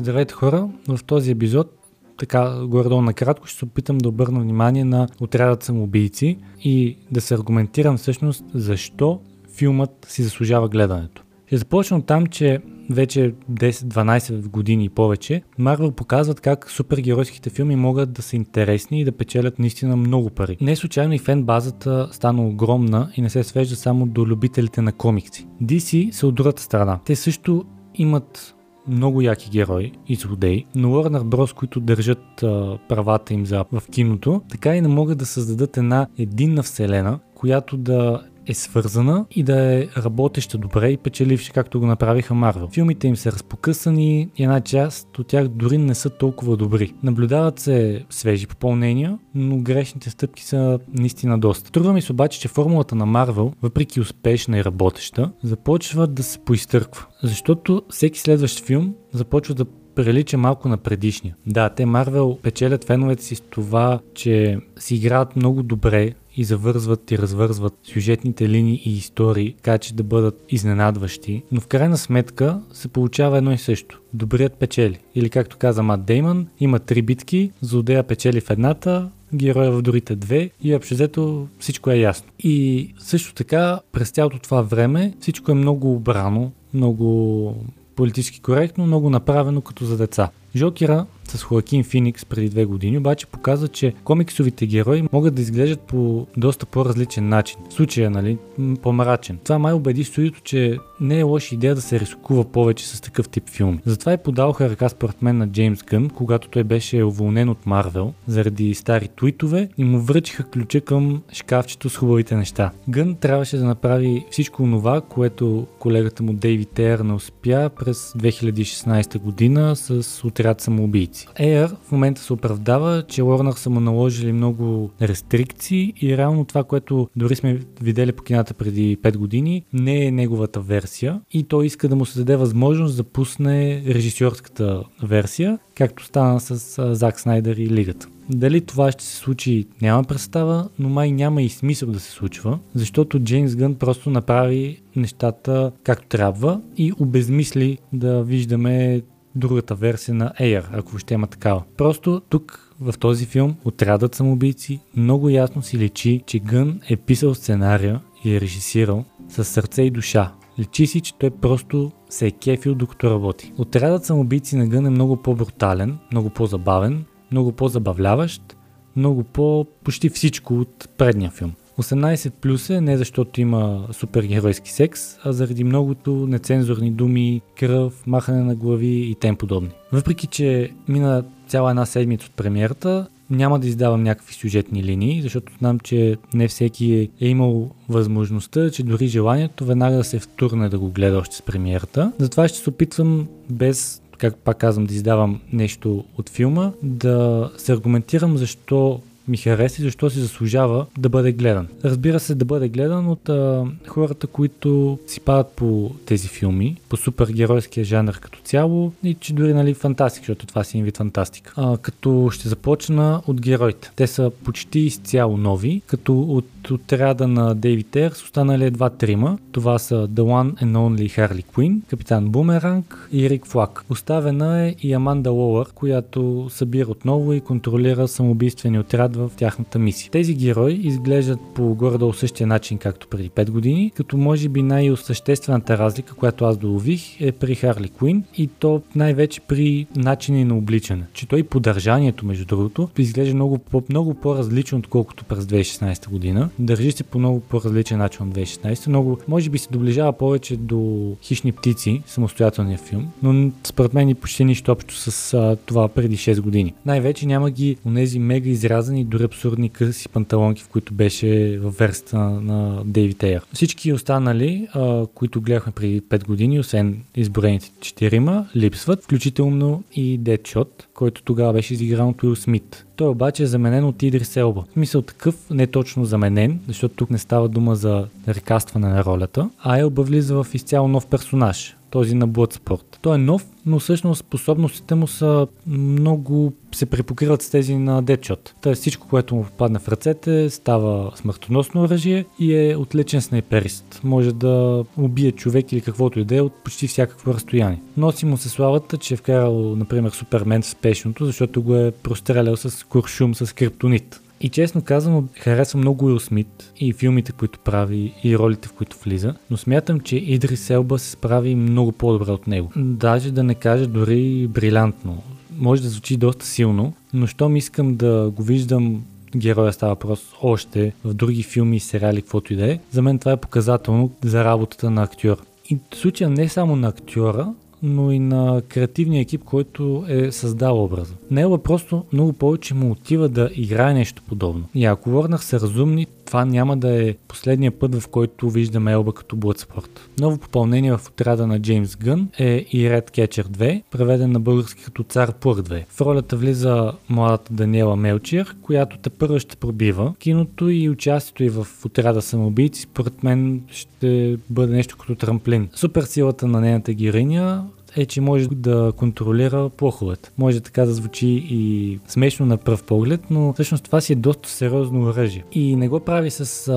[0.00, 1.78] Здравейте хора, в този епизод
[2.18, 7.34] така горе-долу накратко ще се опитам да обърна внимание на отрядът самоубийци и да се
[7.34, 9.20] аргументирам всъщност защо
[9.56, 11.22] филмът си заслужава гледането.
[11.46, 12.58] Ще започна от там, че
[12.90, 19.04] вече 10-12 години и повече, Марвел показват как супергеройските филми могат да са интересни и
[19.04, 20.56] да печелят наистина много пари.
[20.60, 24.92] Не случайно и фен базата стана огромна и не се свежда само до любителите на
[24.92, 25.46] комикси.
[25.62, 27.00] DC са от другата страна.
[27.04, 28.54] Те също имат
[28.88, 33.82] много яки герои и злодеи, но Warner Bros, които държат а, правата им за в
[33.90, 39.42] киното, така и не могат да създадат една единна вселена, която да е свързана и
[39.42, 42.68] да е работеща добре и печеливша, както го направиха Марвел.
[42.72, 46.94] Филмите им са разпокъсани и една част от тях дори не са толкова добри.
[47.02, 51.72] Наблюдават се свежи попълнения, но грешните стъпки са наистина доста.
[51.72, 56.38] Трудва ми се обаче, че формулата на Марвел, въпреки успешна и работеща, започва да се
[56.38, 57.06] поизтърква.
[57.22, 59.64] Защото всеки следващ филм започва да
[60.04, 61.36] прилича малко на предишния.
[61.46, 67.10] Да, те Марвел печелят феновете си с това, че си играят много добре и завързват
[67.10, 72.60] и развързват сюжетните линии и истории, така че да бъдат изненадващи, но в крайна сметка
[72.72, 74.00] се получава едно и също.
[74.14, 74.98] Добрият печели.
[75.14, 80.16] Или както каза Мат Деймън, има три битки, злодея печели в едната, героя в другите
[80.16, 82.28] две и общо всичко е ясно.
[82.38, 87.54] И също така през цялото това време всичко е много обрано, много
[87.96, 90.30] политически коректно, много направено като за деца.
[90.56, 95.80] Жокера с Хоакин Феникс преди две години обаче показва, че комиксовите герои могат да изглеждат
[95.80, 97.56] по доста по-различен начин.
[97.70, 98.38] В случая, нали,
[98.82, 99.38] по-мрачен.
[99.44, 103.28] Това май убеди студиото, че не е лоша идея да се рискува повече с такъв
[103.28, 103.78] тип филм.
[103.86, 108.12] Затова и подалха ръка според мен на Джеймс Гън, когато той беше уволнен от Марвел
[108.26, 112.70] заради стари твитове и му връчиха ключа към шкафчето с хубавите неща.
[112.88, 119.18] Гън трябваше да направи всичко това, което колегата му Дейви Тейър не успя през 2016
[119.18, 121.17] година с отряд самоубийци.
[121.40, 126.64] Air в момента се оправдава, че Warner са му наложили много рестрикции и реално това,
[126.64, 131.66] което дори сме видели по кината преди 5 години, не е неговата версия и той
[131.66, 137.56] иска да му се даде възможност да пусне режисьорската версия, както стана с Зак Снайдер
[137.56, 138.08] и Лигата.
[138.30, 142.58] Дали това ще се случи, няма представа, но май няма и смисъл да се случва,
[142.74, 149.02] защото Джеймс Гън просто направи нещата както трябва и обезмисли да виждаме
[149.38, 151.62] другата версия на Air, ако ще има такава.
[151.76, 157.34] Просто тук в този филм отрядът самоубийци много ясно си лечи, че Гън е писал
[157.34, 160.32] сценария и е режисирал с сърце и душа.
[160.58, 163.52] Лечи си, че той просто се е кефил докато работи.
[163.58, 168.56] Отрядът самоубийци на Гън е много по-брутален, много по-забавен, много по-забавляващ,
[168.96, 171.52] много по- почти всичко от предния филм.
[171.78, 178.42] 18 плюс е не защото има супергеройски секс, а заради многото нецензурни думи, кръв, махане
[178.42, 179.70] на глави и тем подобни.
[179.92, 185.52] Въпреки, че мина цяла една седмица от премиерата, няма да издавам някакви сюжетни линии, защото
[185.58, 190.68] знам, че не всеки е, е имал възможността, че дори желанието веднага да се втурне
[190.68, 192.12] да го гледа още с премиерата.
[192.18, 197.72] Затова ще се опитвам без как пак казвам, да издавам нещо от филма, да се
[197.72, 201.68] аргументирам защо ми хареса и защо си заслужава да бъде гледан.
[201.84, 206.96] Разбира се, да бъде гледан от а, хората, които си падат по тези филми, по
[206.96, 211.52] супергеройския жанр като цяло и че дори нали фантастика, защото това си вид фантастика.
[211.56, 213.90] А, като ще започна от героите.
[213.96, 219.38] Те са почти изцяло нови, като от отряда на Дейвид Ерс останали едва трима.
[219.52, 223.84] Това са The One and Only Harley Quinn, Капитан Бумеранг и Рик Флак.
[223.90, 230.10] Оставена е и Аманда Лоуър, която събира отново и контролира самоубийствени отряд в тяхната мисия.
[230.10, 235.78] Тези герои изглеждат по горе-долу същия начин, както преди 5 години, като може би най-осъществената
[235.78, 241.04] разлика, която аз долових е при Харли Куин и то най-вече при начина на обличане.
[241.12, 246.50] Че той поддържанието, между другото, изглежда много, по- много по-различно, отколкото през 2016 година.
[246.58, 248.88] Държи се по много по-различен начин от 2016.
[248.88, 254.14] Много, може би се доближава повече до хищни птици, самостоятелния филм, но според мен и
[254.14, 256.74] почти нищо общо с а, това преди 6 години.
[256.86, 262.18] Най-вече няма ги онези мега изрязани дори абсурдни къси панталонки, в които беше в версията
[262.18, 263.42] на, на Дейвид Ейър.
[263.52, 270.86] Всички останали, а, които гледахме преди 5 години, освен изброените четирима, липсват, включително и Дедшот,
[270.94, 272.84] който тогава беше изигран от Уил Смит.
[272.96, 274.64] Той обаче е заменен от Идрис Елба.
[274.70, 279.50] В смисъл такъв, не точно заменен, защото тук не става дума за рекастване на ролята,
[279.58, 282.82] а Елба влиза в изцяло нов персонаж този на Bloodsport.
[283.02, 288.50] Той е нов, но всъщност способностите му са много се препокриват с тези на Deadshot.
[288.60, 294.00] Тоест всичко, което му попадне в ръцете, става смъртоносно оръжие и е отличен снайперист.
[294.04, 297.82] Може да убие човек или каквото и да е от почти всякакво разстояние.
[297.96, 302.56] Носи му се славата, че е вкарал, например, Супермен в спешното, защото го е прострелял
[302.56, 304.20] с куршум с криптонит.
[304.40, 308.96] И честно казвам, харесвам много Уил Смит и филмите, които прави и ролите, в които
[309.04, 312.72] влиза, но смятам, че Идрис Елба се справи много по-добре от него.
[312.76, 315.22] Даже да не кажа дори брилянтно.
[315.58, 319.04] Може да звучи доста силно, но щом искам да го виждам
[319.36, 323.18] героя става въпрос още в други филми и сериали, каквото и да е, за мен
[323.18, 325.36] това е показателно за работата на актьор.
[325.70, 330.84] И в случая не само на актьора, но и на креативния екип, който е създал
[330.84, 331.14] образа.
[331.30, 334.64] Него просто много повече му отива да играе нещо подобно.
[334.74, 339.12] И ако Warner са разумни, това няма да е последния път, в който виждаме Елба
[339.12, 339.88] като Bloodsport.
[340.20, 344.84] Ново попълнение в отряда на Джеймс Гън е и Red Catcher 2, преведен на български
[344.84, 345.84] като Цар Пур 2.
[345.88, 350.14] В ролята влиза младата Даниела Мелчир, която те първо ще пробива.
[350.18, 355.68] Киното и участието и в отряда самоубийци, според мен ще бъде нещо като трамплин.
[355.74, 357.64] Суперсилата на нейната героиня
[357.96, 360.30] е, че може да контролира плоховете.
[360.38, 364.48] Може така да звучи и смешно на пръв поглед, но всъщност това си е доста
[364.48, 365.44] сериозно оръжие.
[365.52, 366.74] И не го прави с а,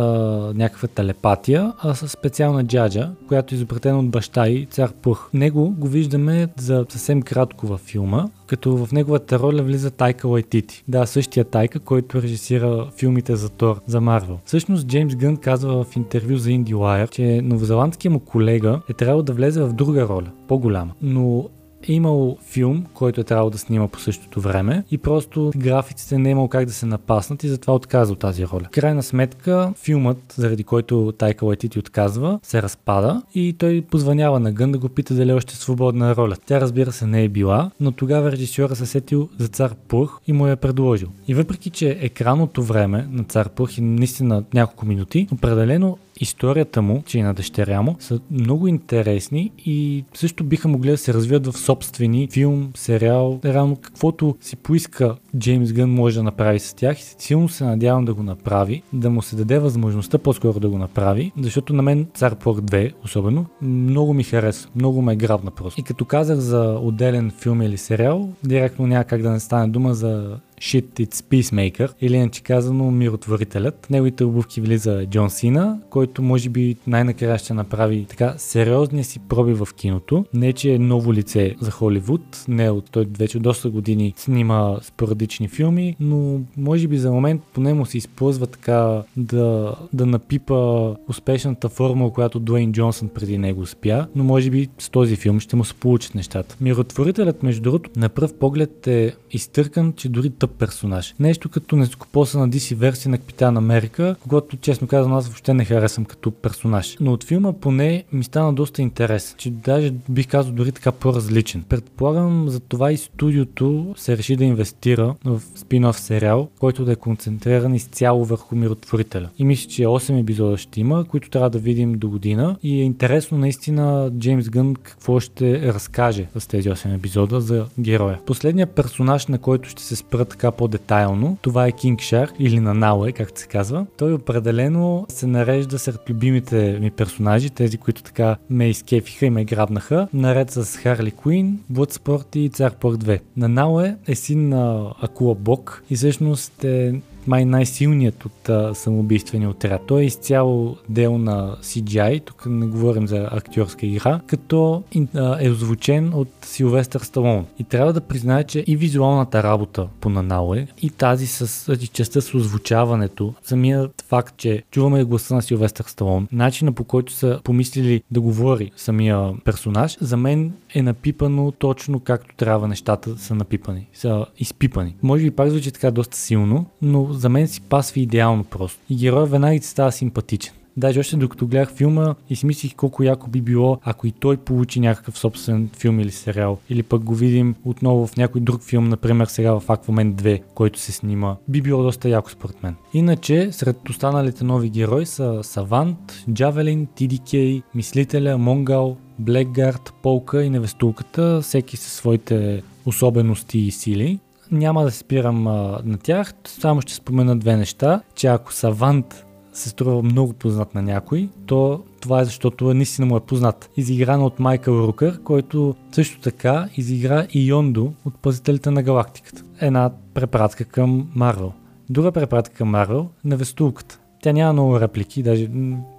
[0.56, 5.30] някаква телепатия, а с специална джаджа, която е изобретена от баща и цар Пух.
[5.34, 10.84] Него го виждаме за съвсем кратко във филма, като в неговата роля влиза Тайка Лайтити.
[10.88, 14.40] Да, същия Тайка, който режисира филмите за Тор, за Марвел.
[14.46, 19.34] Всъщност Джеймс Гън казва в интервю за IndieWire, че новозеландският му колега е трябвало да
[19.34, 20.92] влезе в друга роля, по-голяма.
[21.02, 21.50] Но
[21.90, 26.30] е имал филм, който е трябвало да снима по същото време и просто графиците не
[26.30, 28.68] е имал как да се напаснат и затова отказа от тази роля.
[28.72, 34.72] Крайна сметка, филмът, заради който Тайка Лайтити отказва, се разпада и той позванява на Гън
[34.72, 36.36] да го пита дали е още свободна роля.
[36.46, 40.34] Тя разбира се не е била, но тогава режисьора се сетил за цар Пух и
[40.34, 41.08] му я е предложил.
[41.28, 47.04] И въпреки, че екранното време на цар Пух е наистина няколко минути, определено историята му,
[47.06, 51.48] че и на дъщеря му, са много интересни и също биха могли да се развият
[51.48, 57.00] в собствени филм, сериал, реално каквото си поиска Джеймс Гън може да направи с тях
[57.00, 60.78] и силно се надявам да го направи, да му се даде възможността по-скоро да го
[60.78, 65.52] направи, защото на мен Цар Плък 2 особено много ми хареса, много ме е грабна
[65.52, 65.80] просто.
[65.80, 69.94] И като казах за отделен филм или сериал, директно няма как да не стане дума
[69.94, 73.88] за Shit It's Peacemaker, или иначе казано Миротворителят.
[73.90, 79.54] Неговите обувки влиза Джон Сина, който може би най-накрая ще направи така сериозния си проби
[79.54, 80.26] в киното.
[80.34, 85.48] Не, че е ново лице за Холивуд, не от той вече доста години снима спорадични
[85.48, 91.70] филми, но може би за момент поне му се използва така да, да напипа успешната
[91.70, 95.66] формула, която Дуейн Джонсън преди него успя, но може би с този филм ще му
[95.66, 96.56] се получат нещата.
[96.62, 101.16] Миротворителят, между другото, на пръв поглед е изтъркан, че дори тъп персонаж.
[101.20, 105.66] Нещо като нескопоса на DC версия на Капитан Америка, когато честно казвам аз въобще не
[105.66, 106.98] харесвам като персонаж.
[107.00, 111.64] Но от филма поне ми стана доста интерес, че даже бих казал дори така по-различен.
[111.70, 116.96] Предполагам за това и студиото се реши да инвестира в спин-оф сериал, който да е
[116.96, 119.30] концентриран изцяло върху миротворителя.
[119.40, 122.58] И мисля, че 8 епизода ще има, които трябва да видим до година.
[122.64, 128.20] И е интересно наистина Джеймс Гън какво ще разкаже с тези 8 епизода за героя.
[128.26, 131.38] Последният персонаж, на който ще се спрат така по-детайлно.
[131.42, 133.86] Това е King Shark или на Науе, както се казва.
[133.98, 139.46] Той определено се нарежда сред любимите ми персонажи, тези, които така ме изкефиха и ме
[139.46, 143.20] грабнаха, наред с Харли Куин, Bloodsport и Цар Порт 2.
[143.38, 149.50] На Науе е син на Акула Бог и всъщност е май най-силният от а, самоубийствения
[149.50, 149.82] отряд.
[149.88, 154.84] Той е изцяло дел на CGI, тук не говорим за актьорска игра, като
[155.16, 157.46] а, е озвучен от Силвестър Сталон.
[157.60, 162.22] И трябва да призная, че и визуалната работа по Нанауе, и тази с и частта
[162.22, 168.04] с озвучаването, самият факт, че чуваме гласа на Силвестър Сталон, начина по който са помислили
[168.12, 174.26] да говори самия персонаж, за мен е напипано точно както трябва нещата са напипани, са
[174.38, 174.96] изпипани.
[175.04, 178.80] Може би пак звучи така доста силно, но за мен си пасва идеално просто.
[178.90, 180.54] И героя веднага ти става симпатичен.
[180.78, 184.38] Даже още докато гледах филма и си мислих колко яко би било, ако и той
[184.38, 186.58] получи някакъв собствен филм или сериал.
[186.70, 190.80] Или пък го видим отново в някой друг филм, например сега в Aquaman 2, който
[190.80, 191.36] се снима.
[191.48, 192.76] Би било доста яко според мен.
[192.94, 201.42] Иначе, сред останалите нови герои са Савант, Джавелин, TDK, Мислителя, Монгал, Блекгард, Полка и Невестулката,
[201.42, 204.20] всеки със своите особености и сили
[204.52, 209.26] няма да се спирам а, на тях, само ще спомена две неща, че ако Савант
[209.54, 213.70] се струва много познат на някой, то това е защото наистина му е познат.
[213.78, 219.44] Изигран от Майкъл Рукър, който също така изигра и Йондо от Пазителите на галактиката.
[219.62, 221.54] Една препратка към Марвел.
[221.90, 224.01] Друга препратка към Марвел на Вестулката.
[224.22, 225.50] Тя няма много реплики, даже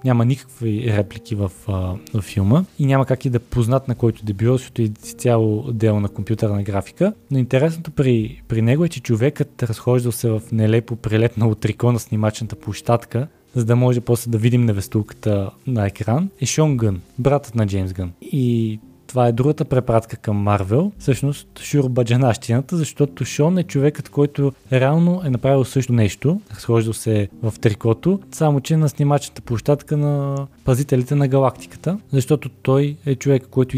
[0.03, 1.51] няма никакви реплики в,
[2.13, 5.71] в филма и няма как и да познат на който да било, защото е цяло
[5.71, 7.13] дело на компютърна графика.
[7.31, 11.99] Но интересното при, при него е, че човекът разхождал се в нелепо прилепнало трико на
[11.99, 17.55] снимачната площадка, за да може после да видим невестулката на екран, е Шон Гън, братът
[17.55, 18.11] на Джеймс Гън.
[18.21, 18.79] И
[19.13, 25.29] това е другата препратка към Марвел, всъщност шурбаджанащината, защото Шон е човекът, който реално е
[25.29, 31.27] направил също нещо, разхождал се в трикото, само че на снимачната площадка на пазителите на
[31.27, 33.77] галактиката, защото той е човек, който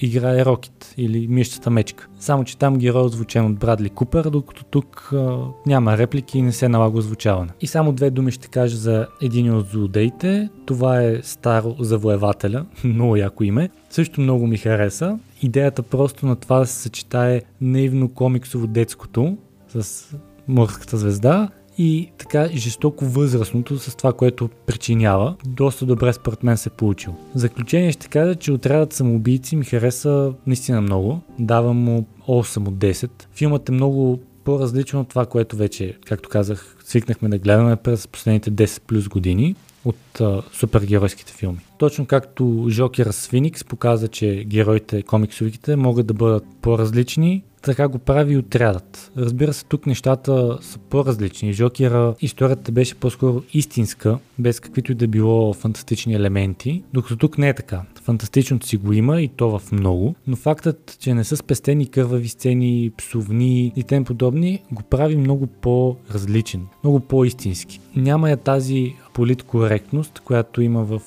[0.00, 2.08] играе Рокет или мишчата мечка.
[2.18, 6.42] Само, че там герой е озвучен от Брадли Купер, докато тук а, няма реплики и
[6.42, 7.50] не се налага озвучаване.
[7.60, 10.48] И само две думи ще кажа за един от злодеите.
[10.66, 13.70] Това е Старо Завоевателя, много яко име.
[13.90, 15.18] Също много ми хареса.
[15.42, 19.36] Идеята просто на това да се съчетае наивно комиксово детското
[19.68, 20.04] с
[20.48, 25.34] морската звезда и така жестоко възрастното с това, което причинява.
[25.46, 27.14] Доста добре според мен се е получил.
[27.34, 31.20] В заключение ще кажа, че отрядът самоубийци ми хареса наистина много.
[31.38, 33.10] Давам му 8 от 10.
[33.34, 38.50] Филмът е много по-различно от това, което вече, както казах, свикнахме да гледаме през последните
[38.50, 39.54] 10 плюс години
[39.84, 41.58] от а, супергеройските филми.
[41.78, 47.98] Точно както Жокера с Феникс показа, че героите, комиксовите могат да бъдат по-различни, така го
[47.98, 49.12] прави и отрядът.
[49.16, 51.52] Разбира се, тук нещата са по-различни.
[51.52, 57.48] Жокера историята беше по-скоро истинска, без каквито и да било фантастични елементи, докато тук не
[57.48, 57.82] е така.
[58.02, 62.28] Фантастичното си го има и то в много, но фактът, че не са спестени кървави
[62.28, 67.80] сцени, псовни и тем подобни, го прави много по-различен, много по-истински.
[67.96, 71.00] Няма я тази политкоректност, която има в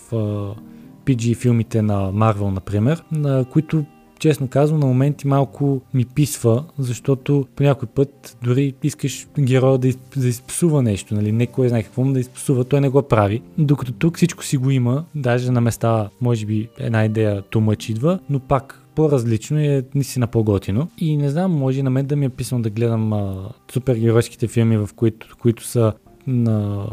[1.09, 3.85] PG филмите на Марвел, например, на които
[4.19, 9.87] честно казвам, на моменти малко ми писва, защото по някой път дори искаш героя да,
[9.87, 11.31] из, да изпсува нещо, нали?
[11.31, 13.41] Не кой знае какво му да изпсува, той не го прави.
[13.57, 18.19] Докато тук всичко си го има, даже на места, може би една идея тумъч идва,
[18.29, 20.87] но пак по-различно е наистина по-готино.
[20.97, 24.77] И не знам, може на мен да ми е писано да гледам а, супергеройските филми,
[24.77, 25.93] в които, които са
[26.27, 26.85] на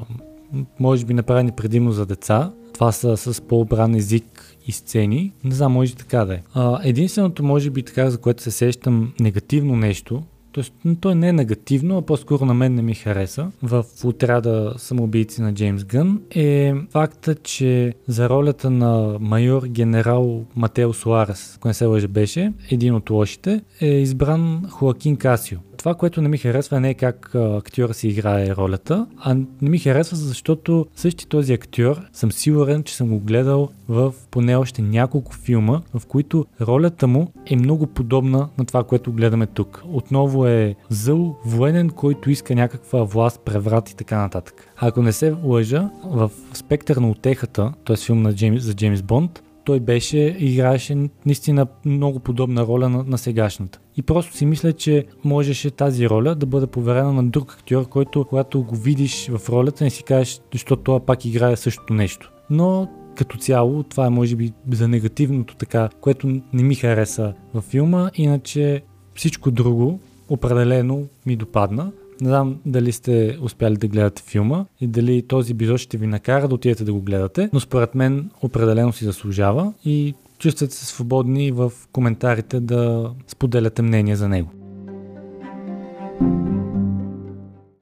[0.80, 2.52] може би направени предимно за деца.
[2.76, 5.33] Това са с по-обран език и сцени.
[5.45, 6.42] Не знам, може така да е.
[6.54, 11.33] А, единственото, може би така, за което се сещам негативно нещо, Тоест, той не е
[11.33, 16.75] негативно, а по-скоро на мен не ми хареса в отряда самоубийци на Джеймс Гън е
[16.90, 22.95] факта, че за ролята на майор генерал Матео Суарес, ако не се лъжа беше, един
[22.95, 25.59] от лошите, е избран Хоакин Касио.
[25.78, 29.78] Това, което не ми харесва не е как актьора си играе ролята, а не ми
[29.78, 35.33] харесва, защото същи този актьор съм сигурен, че съм го гледал в поне още няколко
[35.33, 39.83] филма, в които ролята му е много подобна на това, което гледаме тук.
[39.92, 44.68] Отново е зъл, военен, който иска някаква власт, преврат и така нататък.
[44.76, 47.97] Ако не се лъжа, в спектър на утехата, т.е.
[47.97, 53.18] филм на Джеймс, за Джеймс Бонд, той беше, играеше наистина много подобна роля на, на
[53.18, 53.78] сегашната.
[53.96, 58.24] И просто си мисля, че можеше тази роля да бъде поверена на друг актьор, който
[58.24, 62.32] когато го видиш в ролята не си кажеш, защото това пак играе същото нещо.
[62.50, 67.64] Но като цяло, това е може би за негативното така, което не ми хареса във
[67.64, 68.82] филма, иначе
[69.14, 71.92] всичко друго определено ми допадна.
[72.20, 76.48] Не знам дали сте успяли да гледате филма и дали този епизод ще ви накара
[76.48, 81.52] да отидете да го гледате, но според мен определено си заслужава и чувствате се свободни
[81.52, 84.50] в коментарите да споделяте мнение за него.